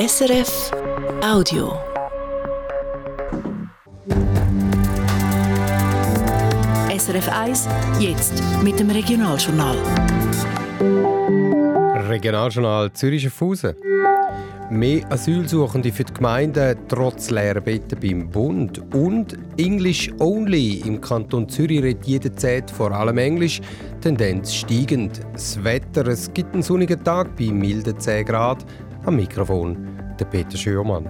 SRF 0.00 0.70
Audio. 1.22 1.78
SRF 6.96 7.28
1, 7.28 7.68
jetzt 7.98 8.42
mit 8.64 8.80
dem 8.80 8.88
Regionaljournal. 8.88 9.76
Regionaljournal 12.08 12.90
Zürich 12.94 13.24
Schaffhausen. 13.24 13.74
Mehr 14.70 15.04
Asylsuchende 15.12 15.92
für 15.92 16.04
die 16.04 16.14
Gemeinden 16.14 16.78
trotz 16.88 17.28
leerer 17.28 17.60
Betten 17.60 18.00
beim 18.00 18.30
Bund 18.30 18.80
und 18.94 19.36
English 19.58 20.10
Only. 20.18 20.76
Im 20.86 21.02
Kanton 21.02 21.46
Zürich 21.46 21.82
redet 21.82 22.06
jede 22.06 22.34
Zeit 22.34 22.70
vor 22.70 22.90
allem 22.92 23.18
Englisch, 23.18 23.60
Tendenz 24.00 24.54
steigend. 24.54 25.20
Das 25.34 25.62
Wetter, 25.62 26.06
es 26.06 26.32
gibt 26.32 26.54
einen 26.54 26.62
sonnigen 26.62 27.04
Tag 27.04 27.36
bei 27.36 27.52
milden 27.52 28.00
10 28.00 28.24
Grad. 28.24 28.64
Am 29.10 29.16
Mikrofon 29.16 29.98
der 30.20 30.24
Peter 30.26 30.56
Schürmann. 30.56 31.04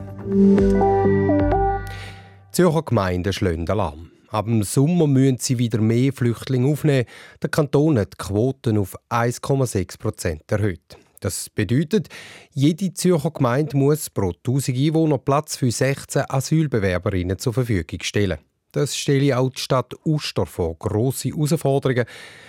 Zürcher 2.51 2.83
Gemeinden 2.83 3.31
schlagen 3.31 3.69
Alarm. 3.69 4.11
Ab 4.29 4.47
dem 4.47 4.63
Sommer 4.63 5.07
müssen 5.07 5.37
sie 5.37 5.59
wieder 5.59 5.83
mehr 5.83 6.11
Flüchtlinge 6.15 6.73
aufnehmen. 6.73 7.05
Der 7.43 7.51
Kanton 7.51 7.99
hat 7.99 8.15
die 8.15 8.25
Quoten 8.25 8.79
auf 8.79 8.97
1,6 9.11 9.99
Prozent 9.99 10.51
erhöht. 10.51 10.97
Das 11.21 11.51
bedeutet, 11.51 12.09
jede 12.55 12.95
Zürcher 12.95 13.33
Gemeinde 13.33 13.77
muss 13.77 14.09
pro 14.09 14.31
1000 14.31 14.79
Einwohner 14.79 15.19
Platz 15.19 15.57
für 15.57 15.71
16 15.71 16.23
Asylbewerberinnen 16.27 17.39
zur 17.39 17.53
Verfügung 17.53 18.01
stellen. 18.01 18.39
Das 18.73 18.97
stelle 18.97 19.37
auch 19.37 19.51
die 19.51 19.61
Stadt 19.61 19.93
Uster 20.07 20.47
vor 20.47 20.75
grosse 20.79 21.29
Herausforderungen, 21.29 22.07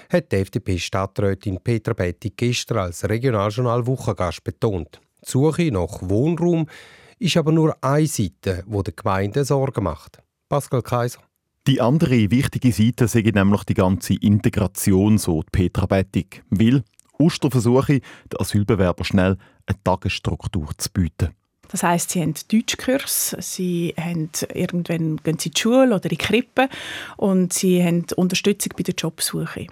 hat 0.09 0.31
die 0.31 0.38
FDP-Stadträtin 0.38 1.59
Petra 1.62 1.92
Bettig 1.92 2.38
gestern 2.38 2.78
als 2.78 3.04
Regionaljournal 3.09 3.86
Wochengast 3.86 4.45
betont. 4.45 5.02
Die 5.23 5.30
Suche 5.30 5.71
nach 5.71 6.02
Wohnraum 6.02 6.67
ist 7.20 7.38
aber 7.38 7.52
nur 7.52 7.77
eine 7.81 8.07
Seite, 8.07 8.63
wo 8.66 8.81
der 8.81 8.93
Gemeinde 8.93 9.45
Sorgen 9.45 9.83
macht. 9.83 10.17
Pascal 10.50 10.81
Kaiser. 10.81 11.19
Die 11.67 11.80
andere 11.80 12.31
wichtige 12.31 12.72
Seite 12.72 13.08
sei 13.08 13.22
nämlich 13.22 13.63
die 13.66 13.75
ganze 13.75 14.16
Integration, 14.16 15.19
so 15.19 15.44
Petra 15.52 15.86
Bettig. 15.86 16.44
Weil 16.50 16.83
Uster 17.19 17.52
versuche, 17.52 18.00
den 18.00 18.39
Asylbewerber 18.39 19.03
schnell 19.03 19.38
eine 19.67 19.83
Tagesstruktur 19.83 20.69
zu 20.78 20.89
bieten. 20.91 21.35
Das 21.72 21.83
heißt, 21.83 22.09
sie 22.09 22.22
haben 22.22 22.33
Deutschkurs, 22.52 23.35
sie 23.39 23.94
haben 23.97 24.30
irgendwann 24.53 25.17
gehen 25.17 25.39
sie 25.39 25.50
in 25.50 25.53
die 25.53 25.61
Schule 25.61 25.95
oder 25.95 26.03
in 26.03 26.09
die 26.09 26.17
Krippe 26.17 26.67
und 27.16 27.53
sie 27.53 27.81
haben 27.81 28.06
Unterstützung 28.17 28.73
bei 28.75 28.83
der 28.83 28.95
Jobsuche. 28.95 29.67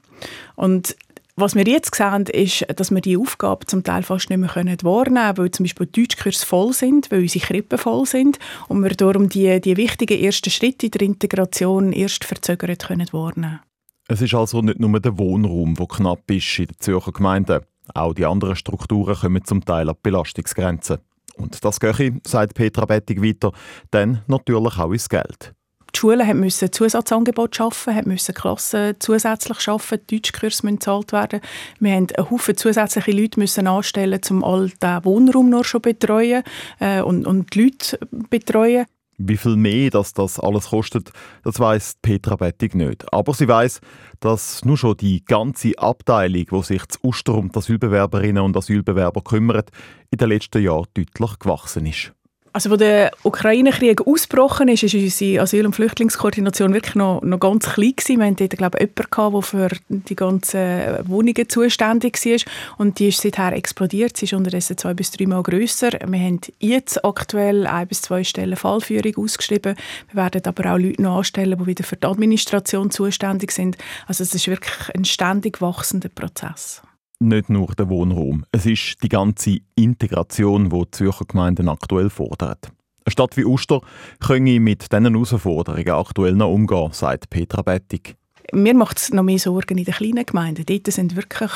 Und 0.55 0.95
was 1.39 1.55
wir 1.55 1.67
jetzt 1.67 1.95
sehen, 1.95 2.25
ist, 2.25 2.65
dass 2.75 2.91
wir 2.91 3.01
die 3.01 3.17
Aufgabe 3.17 3.65
zum 3.65 3.83
Teil 3.83 4.03
fast 4.03 4.29
nicht 4.29 4.39
mehr 4.39 4.49
wahrnehmen 4.49 4.77
können, 4.77 5.37
weil 5.37 5.51
zum 5.51 5.63
Beispiel 5.63 5.87
die 5.87 6.01
Deutschkurse 6.01 6.45
voll 6.45 6.73
sind, 6.73 7.11
weil 7.11 7.21
unsere 7.21 7.45
Krippen 7.45 7.77
voll 7.77 8.05
sind 8.05 8.39
und 8.67 8.81
wir 8.81 8.91
darum 8.91 9.29
die, 9.29 9.59
die 9.61 9.77
wichtigen 9.77 10.21
ersten 10.23 10.49
Schritte 10.49 10.89
der 10.89 11.01
Integration 11.01 11.91
erst 11.91 12.25
verzögert 12.25 12.87
können 12.87 13.07
wahrnehmen 13.11 13.59
Es 14.07 14.21
ist 14.21 14.33
also 14.33 14.61
nicht 14.61 14.79
nur 14.79 14.99
der 14.99 15.17
Wohnraum, 15.17 15.75
der 15.75 15.87
knapp 15.87 16.29
ist 16.31 16.59
in 16.59 16.67
den 16.67 16.79
Zürcher 16.79 17.11
Gemeinden. 17.11 17.61
Auch 17.93 18.13
die 18.13 18.25
anderen 18.25 18.55
Strukturen 18.55 19.15
kommen 19.15 19.43
zum 19.45 19.65
Teil 19.65 19.89
an 19.89 19.95
Belastungsgrenzen. 20.01 20.99
Und 21.37 21.63
das 21.63 21.79
gehe, 21.79 22.19
sagt 22.25 22.53
Petra 22.53 22.85
Bettig 22.85 23.21
weiter, 23.21 23.51
dann 23.91 24.23
natürlich 24.27 24.77
auch 24.77 24.91
ins 24.91 25.09
Geld 25.09 25.53
die 25.99 26.01
Schulen 26.01 26.39
mussten 26.39 26.71
Zusatzangebote 26.71 27.57
schaffen, 27.57 28.07
mussten 28.07 28.33
Klassen 28.33 28.95
zusätzlich 28.99 29.59
schaffen, 29.59 29.99
Deutschkurse 30.09 30.65
müssen 30.65 30.79
gezahlt 30.79 31.11
werden. 31.11 31.41
Wir 31.81 31.91
haben 31.93 32.07
einen 32.17 32.29
Haufen 32.29 32.55
zusätzliche 32.55 33.11
Leute 33.11 33.37
müssen 33.37 33.67
anstellen, 33.67 34.21
um 34.29 34.43
all 34.45 34.69
den 34.81 35.03
Wohnraum 35.03 35.49
noch 35.49 35.65
schon 35.65 35.81
betreuen 35.81 36.43
äh, 36.79 37.01
und, 37.01 37.27
und 37.27 37.53
die 37.53 37.63
Leute 37.63 37.99
betreuen. 38.29 38.85
Wie 39.17 39.35
viel 39.35 39.57
mehr 39.57 39.89
dass 39.89 40.13
das 40.13 40.39
alles 40.39 40.69
kostet, 40.69 41.11
das 41.43 41.59
weiß 41.59 41.95
Petra 42.01 42.37
Bettig 42.37 42.75
nicht. 42.75 43.11
Aber 43.11 43.33
sie 43.33 43.49
weiß, 43.49 43.81
dass 44.21 44.63
nur 44.63 44.77
schon 44.77 44.95
die 44.95 45.25
ganze 45.25 45.77
Abteilung, 45.77 46.45
die 46.49 46.63
sich 46.63 46.87
zu 46.87 46.99
Uster 47.03 47.33
um 47.33 47.51
die 47.51 47.57
Asylbewerberinnen 47.57 48.41
und 48.41 48.55
Asylbewerber 48.55 49.21
kümmert, 49.21 49.71
in 50.11 50.17
den 50.17 50.29
letzten 50.29 50.63
Jahren 50.63 50.87
deutlich 50.93 51.39
gewachsen 51.39 51.85
ist. 51.87 52.13
Also, 52.51 52.71
als 52.71 52.79
der 52.79 53.11
Ukraine-Krieg 53.23 54.05
ausgebrochen 54.07 54.69
ist, 54.69 54.83
war 54.83 55.01
unsere 55.01 55.41
Asyl- 55.41 55.65
und 55.65 55.75
Flüchtlingskoordination 55.75 56.73
wirklich 56.73 56.95
noch, 56.95 57.21
noch 57.21 57.39
ganz 57.39 57.65
klein. 57.69 57.93
Gewesen. 57.95 58.19
Wir 58.19 58.25
hatten 58.25 58.35
dort, 58.37 58.57
glaube 58.57 58.77
ich, 58.79 58.87
jemanden, 58.87 59.29
der 59.31 59.43
für 59.43 59.69
die 59.89 60.15
ganzen 60.15 61.09
Wohnungen 61.09 61.49
zuständig 61.49 62.25
war. 62.25 62.39
Und 62.77 62.99
die 62.99 63.09
ist 63.09 63.21
seither 63.21 63.53
explodiert. 63.53 64.17
Sie 64.17 64.25
ist 64.25 64.33
unterdessen 64.33 64.77
zwei 64.77 64.93
bis 64.93 65.11
drei 65.11 65.25
Mal 65.25 65.43
grösser. 65.43 65.91
Wir 65.91 66.19
haben 66.19 66.39
jetzt 66.59 67.03
aktuell 67.03 67.67
ein 67.67 67.87
bis 67.87 68.01
zwei 68.01 68.23
Stellen 68.23 68.55
Fallführung 68.55 69.15
ausgeschrieben. 69.17 69.75
Wir 70.11 70.23
werden 70.23 70.41
aber 70.45 70.73
auch 70.73 70.77
Leute 70.77 71.01
noch 71.01 71.17
anstellen, 71.17 71.57
die 71.59 71.65
wieder 71.65 71.83
für 71.83 71.97
die 71.97 72.07
Administration 72.07 72.91
zuständig 72.91 73.51
sind. 73.51 73.77
Also 74.07 74.23
es 74.23 74.33
ist 74.33 74.47
wirklich 74.47 74.95
ein 74.95 75.05
ständig 75.05 75.61
wachsender 75.61 76.09
Prozess 76.09 76.81
nicht 77.19 77.49
nur 77.49 77.67
der 77.75 77.89
Wohnraum. 77.89 78.45
Es 78.51 78.65
ist 78.65 79.03
die 79.03 79.09
ganze 79.09 79.59
Integration, 79.75 80.69
die 80.69 80.77
die 80.77 80.91
Zürcher 80.91 81.25
Gemeinden 81.25 81.69
aktuell 81.69 82.09
fordert. 82.09 82.71
Eine 83.05 83.11
Stadt 83.11 83.37
wie 83.37 83.45
Uster 83.45 83.81
könne 84.19 84.59
mit 84.59 84.91
diesen 84.91 85.05
Herausforderungen 85.05 85.89
aktuell 85.89 86.33
noch 86.33 86.51
umgehen, 86.51 86.91
sagt 86.91 87.29
Petra 87.29 87.61
Bettig. 87.61 88.15
Mir 88.51 88.73
macht 88.73 88.97
es 88.97 89.13
noch 89.13 89.23
mehr 89.23 89.39
Sorgen 89.39 89.77
in 89.77 89.85
den 89.85 89.93
kleinen 89.93 90.25
Gemeinden. 90.25 90.65
Dort 90.65 90.91
sind 90.91 91.15
wirklich 91.15 91.51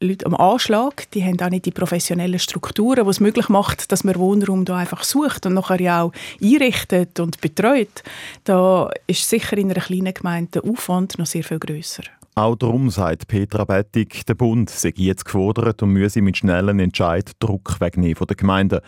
Leute 0.00 0.26
am 0.26 0.34
Anschlag. 0.34 1.10
Die 1.10 1.24
haben 1.24 1.40
auch 1.40 1.50
nicht 1.50 1.66
die 1.66 1.70
professionellen 1.70 2.38
Strukturen, 2.38 3.04
die 3.04 3.10
es 3.10 3.20
möglich 3.20 3.48
macht, 3.48 3.90
dass 3.90 4.04
man 4.04 4.16
Wohnraum 4.16 4.64
da 4.64 4.76
einfach 4.76 5.02
sucht 5.02 5.46
und 5.46 5.54
nachher 5.54 5.80
ja 5.80 6.02
auch 6.02 6.12
einrichtet 6.42 7.18
und 7.18 7.40
betreut. 7.40 8.02
Da 8.44 8.90
ist 9.06 9.28
sicher 9.28 9.58
in 9.58 9.70
einer 9.70 9.80
kleinen 9.80 10.14
Gemeinde 10.14 10.60
der 10.60 10.70
Aufwand 10.70 11.18
noch 11.18 11.26
sehr 11.26 11.44
viel 11.44 11.58
grösser. 11.58 12.04
Auch 12.38 12.54
darum 12.54 12.88
sagt 12.88 13.26
Petra 13.26 13.64
Bettig, 13.64 14.24
der 14.24 14.34
Bund 14.34 14.70
sei 14.70 14.92
jetzt 14.94 15.24
gefordert 15.24 15.82
und 15.82 15.90
müsse 15.90 16.22
mit 16.22 16.36
schnellen 16.36 16.78
Entscheid 16.78 17.32
Druck 17.40 17.80
wegnehmen 17.80 18.14
von 18.14 18.28
der 18.28 18.36
Gemeinden. 18.36 18.78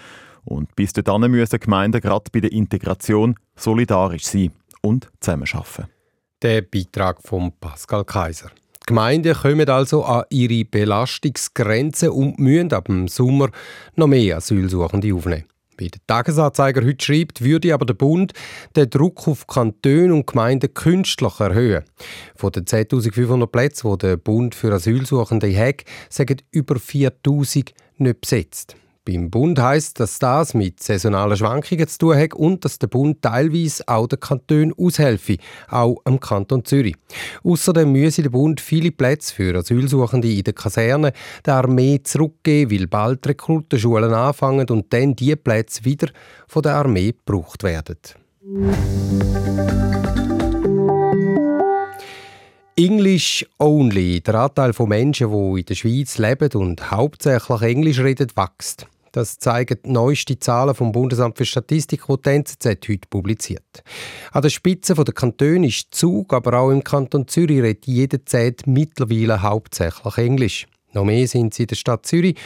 Und 0.44 0.76
bis 0.76 0.92
dahin 0.92 1.28
müssen 1.32 1.58
Gemeinden 1.58 2.00
gerade 2.00 2.30
bei 2.32 2.38
der 2.38 2.52
Integration 2.52 3.34
solidarisch 3.56 4.22
sein 4.22 4.52
und 4.82 5.10
zusammenarbeiten. 5.18 5.86
Der 6.40 6.62
Beitrag 6.62 7.20
von 7.24 7.50
Pascal 7.58 8.04
Kaiser. 8.04 8.52
Die 8.82 8.86
Gemeinden 8.86 9.34
kommen 9.34 9.68
also 9.68 10.04
an 10.04 10.26
ihre 10.30 10.64
Belastungsgrenzen 10.64 12.10
und 12.10 12.38
müssen 12.38 12.72
ab 12.72 12.84
dem 12.84 13.08
Sommer 13.08 13.50
noch 13.96 14.06
mehr 14.06 14.36
Asylsuchende 14.36 15.12
aufnehmen. 15.12 15.46
Wie 15.80 15.88
der 15.88 16.00
Tagesanzeiger 16.06 16.84
heute 16.84 17.02
schreibt, 17.02 17.42
würde 17.42 17.72
aber 17.72 17.86
der 17.86 17.94
Bund 17.94 18.34
den 18.76 18.90
Druck 18.90 19.26
auf 19.26 19.46
Kantone 19.46 20.12
und 20.12 20.26
Gemeinden 20.26 20.74
künstlich 20.74 21.40
erhöhen. 21.40 21.84
Von 22.36 22.52
den 22.52 22.66
10.500 22.66 23.46
Plätzen, 23.46 23.90
die 23.90 23.98
der 23.98 24.16
Bund 24.18 24.54
für 24.54 24.72
Asylsuchende 24.74 25.56
hat, 25.56 25.84
sind 26.10 26.44
über 26.50 26.74
4.000 26.74 27.70
nicht 27.96 28.20
besetzt. 28.20 28.76
Beim 29.04 29.30
Bund 29.30 29.58
heißt, 29.58 29.98
dass 29.98 30.18
das 30.18 30.52
mit 30.52 30.82
saisonalen 30.82 31.36
Schwankungen 31.36 31.88
zu 31.88 31.98
tun 31.98 32.16
hat 32.18 32.34
und 32.34 32.64
dass 32.64 32.78
der 32.78 32.88
Bund 32.88 33.22
teilweise 33.22 33.82
auch 33.88 34.06
den 34.06 34.20
Kantonen 34.20 34.74
aushelfe, 34.76 35.38
auch 35.68 35.96
am 36.04 36.20
Kanton 36.20 36.66
Zürich. 36.66 36.96
Außerdem 37.42 37.90
müsse 37.90 38.22
der 38.22 38.30
Bund 38.30 38.60
viele 38.60 38.92
Plätze 38.92 39.34
für 39.34 39.56
Asylsuchende 39.56 40.30
in 40.30 40.44
der 40.44 40.52
Kaserne 40.52 41.12
der 41.46 41.54
Armee 41.54 42.00
zurückgeben, 42.02 42.70
weil 42.78 42.86
bald 42.88 43.26
Rekrutenschulen 43.26 44.12
anfangen 44.12 44.68
und 44.68 44.92
dann 44.92 45.16
diese 45.16 45.36
Plätze 45.36 45.84
wieder 45.86 46.08
von 46.46 46.62
der 46.62 46.74
Armee 46.74 47.12
gebraucht 47.12 47.62
werden. 47.62 47.96
English 52.80 53.44
only. 53.58 54.22
Der 54.22 54.36
Anteil 54.36 54.72
von 54.72 54.88
Menschen, 54.88 55.30
die 55.30 55.60
in 55.60 55.66
der 55.66 55.74
Schweiz 55.74 56.16
leben 56.16 56.50
und 56.54 56.90
hauptsächlich 56.90 57.60
Englisch 57.60 57.98
reden, 57.98 58.28
wächst. 58.34 58.86
Das 59.12 59.38
zeigen 59.38 59.78
die 59.84 59.90
neuesten 59.90 60.40
Zahlen 60.40 60.74
vom 60.74 60.90
Bundesamt 60.90 61.36
für 61.36 61.44
Statistik, 61.44 62.04
die 62.08 62.22
die 62.24 62.30
NZZ 62.30 62.64
heute 62.64 63.08
publiziert. 63.10 63.82
An 64.32 64.40
der 64.40 64.48
Spitze 64.48 64.94
der 64.94 65.12
Kantone 65.12 65.66
ist 65.66 65.94
Zug, 65.94 66.32
aber 66.32 66.58
auch 66.58 66.70
im 66.70 66.82
Kanton 66.82 67.28
Zürich 67.28 67.60
redet 67.60 67.86
jede 67.86 68.24
Zeit 68.24 68.62
mittlerweile 68.64 69.42
hauptsächlich 69.42 70.16
Englisch. 70.16 70.66
Noch 70.94 71.04
mehr 71.04 71.28
sind 71.28 71.52
sie 71.52 71.64
in 71.64 71.68
der 71.68 71.76
Stadt 71.76 72.06
Zürich. 72.06 72.36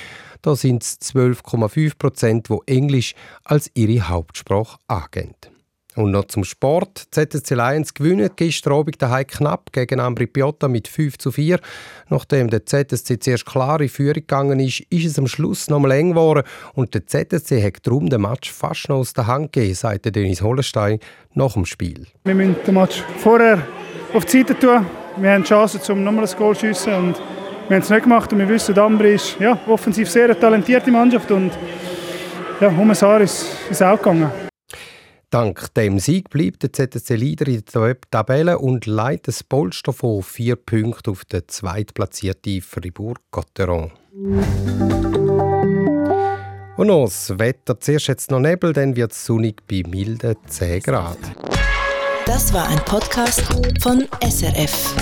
Da 0.42 0.56
sind 0.56 0.82
es 0.82 1.00
12,5 1.00 1.92
Prozent, 1.96 2.48
die 2.48 2.58
Englisch 2.66 3.14
als 3.44 3.70
ihre 3.74 4.08
Hauptsprache 4.08 4.78
angeben. 4.88 5.53
Und 5.96 6.10
noch 6.10 6.24
zum 6.24 6.44
Sport. 6.44 7.06
ZSC 7.12 7.54
Lions 7.54 7.94
gewinnen 7.94 8.30
gestern 8.34 8.72
Abend 8.72 9.00
daheim 9.00 9.26
knapp 9.26 9.72
gegen 9.72 10.00
Ambri 10.00 10.26
Piotta 10.26 10.66
mit 10.66 10.88
5 10.88 11.18
zu 11.18 11.30
4. 11.30 11.60
Nachdem 12.08 12.50
der 12.50 12.66
ZSC 12.66 13.20
zuerst 13.20 13.46
klar 13.46 13.80
in 13.80 13.88
Führung 13.88 14.14
gegangen 14.14 14.58
ist, 14.58 14.80
ist 14.90 15.06
es 15.06 15.18
am 15.18 15.28
Schluss 15.28 15.68
noch 15.68 15.78
mal 15.78 15.92
eng 15.92 16.10
geworden 16.10 16.42
und 16.74 16.94
der 16.94 17.06
ZSC 17.06 17.62
hat 17.62 17.86
darum 17.86 18.08
den 18.08 18.22
Match 18.22 18.52
fast 18.52 18.88
noch 18.88 18.96
aus 18.96 19.12
der 19.12 19.28
Hand 19.28 19.52
gegeben, 19.52 19.74
sagte 19.74 20.10
Dennis 20.10 20.42
Hollenstein 20.42 20.98
nach 21.34 21.52
dem 21.52 21.64
Spiel. 21.64 22.06
Wir 22.24 22.34
müssen 22.34 22.56
den 22.66 22.74
Match 22.74 23.02
vorher 23.18 23.62
auf 24.12 24.24
die 24.24 24.38
Seite 24.38 24.58
tun. 24.58 24.86
Wir 25.16 25.30
haben 25.30 25.42
die 25.42 25.48
Chance, 25.48 25.92
um 25.92 26.02
nochmal 26.02 26.26
ein 26.26 26.36
Goal 26.36 26.56
zu 26.56 26.66
schiessen 26.66 26.92
und 26.92 27.22
wir 27.68 27.76
haben 27.76 27.82
es 27.82 27.90
nicht 27.90 28.02
gemacht 28.02 28.32
und 28.32 28.40
wir 28.40 28.48
wissen, 28.48 28.78
Ambri 28.78 29.14
ist 29.14 29.38
ja, 29.38 29.58
offensiv 29.68 30.10
sehr 30.10 30.24
eine 30.24 30.38
talentierte 30.38 30.90
Mannschaft 30.90 31.30
und 31.30 31.52
ja, 32.60 32.68
um 32.68 32.92
Jahr 32.92 33.20
ist 33.20 33.46
es 33.70 33.80
auch 33.80 33.96
gegangen. 33.96 34.43
Dank 35.34 35.74
dem 35.74 35.98
Sieg 35.98 36.30
bleibt 36.30 36.62
der 36.62 36.72
ZSC 36.72 37.16
Leader 37.16 37.48
in 37.48 37.64
der 37.74 37.96
Tabelle 38.08 38.56
und 38.56 38.86
leitet 38.86 39.26
das 39.26 39.42
Polster 39.42 39.92
von 39.92 40.22
vier 40.22 40.54
Punkten 40.54 41.10
auf 41.10 41.24
den 41.24 41.42
zweitplatzierten 41.48 42.60
Fribourg-Gotteron. 42.60 43.90
Und 46.76 46.86
noch 46.86 47.06
das 47.06 47.36
Wetter. 47.36 47.80
Zuerst 47.80 48.06
jetzt 48.06 48.30
noch 48.30 48.38
Nebel, 48.38 48.72
dann 48.72 48.94
wird 48.94 49.10
es 49.10 49.26
sonnig 49.26 49.66
bei 49.66 49.82
milden 49.84 50.36
10 50.46 50.82
Grad. 50.82 51.18
Das 52.26 52.54
war 52.54 52.68
ein 52.68 52.78
Podcast 52.84 53.42
von 53.82 54.06
SRF. 54.22 54.94